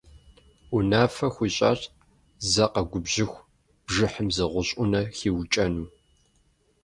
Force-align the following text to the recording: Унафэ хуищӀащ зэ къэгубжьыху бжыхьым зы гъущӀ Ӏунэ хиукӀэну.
Унафэ 0.75 1.27
хуищӀащ 1.33 1.81
зэ 2.51 2.65
къэгубжьыху 2.73 3.45
бжыхьым 3.85 4.27
зы 4.35 4.45
гъущӀ 4.51 4.73
Ӏунэ 4.75 5.01
хиукӀэну. 5.17 5.87